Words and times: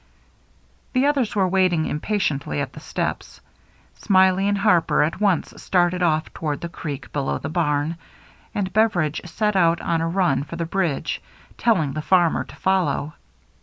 The 0.93 1.05
others 1.05 1.35
were 1.35 1.47
waiting 1.47 1.85
impatiently 1.85 2.59
at 2.59 2.73
the 2.73 2.79
steps. 2.79 3.39
Smiley 3.99 4.47
and 4.47 4.57
Harper 4.57 5.03
at 5.03 5.21
once 5.21 5.53
started 5.61 6.01
off 6.01 6.33
toward 6.33 6.61
the 6.61 6.69
creek 6.69 7.13
below 7.13 7.37
the 7.37 7.49
barn; 7.49 7.97
and 8.55 8.73
Bever 8.73 9.01
idge 9.07 9.27
set 9.29 9.55
out 9.55 9.79
on 9.79 10.01
a 10.01 10.07
run 10.09 10.43
for 10.43 10.55
the 10.55 10.65
bridge, 10.65 11.21
telling 11.55 11.93
the 11.93 12.01
farmer 12.01 12.43
to 12.45 12.55
follow. 12.55 13.13